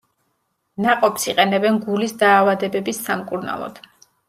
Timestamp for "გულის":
1.85-2.17